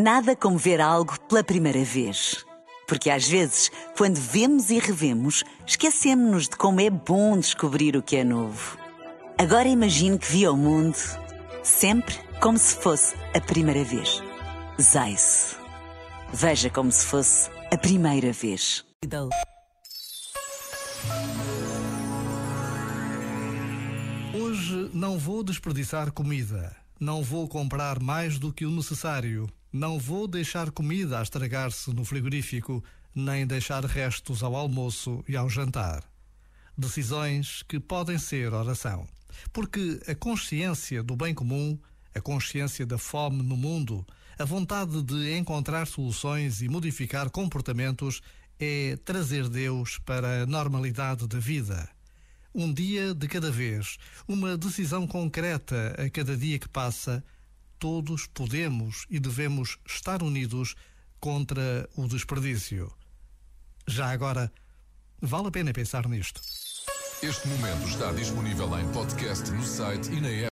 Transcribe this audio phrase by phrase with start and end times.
[0.00, 2.46] Nada como ver algo pela primeira vez.
[2.86, 8.14] Porque às vezes, quando vemos e revemos, esquecemos-nos de como é bom descobrir o que
[8.14, 8.78] é novo.
[9.36, 10.96] Agora imagine que viu o mundo
[11.64, 14.22] sempre como se fosse a primeira vez.
[14.80, 15.56] Zais.
[16.32, 18.84] Veja como se fosse a primeira vez.
[24.32, 26.76] Hoje não vou desperdiçar comida.
[27.00, 29.48] Não vou comprar mais do que o necessário.
[29.78, 32.82] Não vou deixar comida a estragar-se no frigorífico,
[33.14, 36.02] nem deixar restos ao almoço e ao jantar.
[36.76, 39.06] Decisões que podem ser oração.
[39.52, 41.78] Porque a consciência do bem comum,
[42.12, 44.04] a consciência da fome no mundo,
[44.36, 48.20] a vontade de encontrar soluções e modificar comportamentos
[48.58, 51.88] é trazer Deus para a normalidade da vida.
[52.52, 57.22] Um dia de cada vez, uma decisão concreta a cada dia que passa
[57.78, 60.74] todos podemos e devemos estar unidos
[61.20, 62.92] contra o desperdício.
[63.86, 64.52] Já agora,
[65.20, 66.40] vale a pena pensar nisto.
[67.22, 70.46] Este momento está disponível em podcast no site e na app.